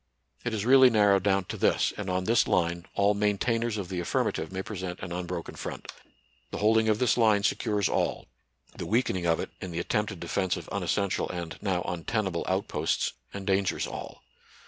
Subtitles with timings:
[0.43, 3.99] It is really narrowed down to this, and on this line all maintainers of the
[3.99, 5.91] affirmative may present an unbroken front.
[6.49, 8.25] The holding of this line secures all;
[8.75, 13.85] the weakening of it in the attempted defence of unessential and now untenable outposts endangers
[13.85, 14.23] all.